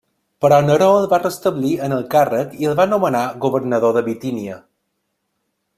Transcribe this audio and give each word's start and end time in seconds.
Però 0.43 0.57
Neró 0.69 0.85
el 1.01 1.03
va 1.11 1.19
restablir 1.23 1.73
en 1.87 1.93
el 1.97 2.01
càrrec 2.15 2.57
i 2.63 2.69
el 2.71 2.75
va 2.81 2.89
nomenar 2.95 3.23
governador 3.45 3.97
de 3.99 4.05
Bitínia. 4.11 4.59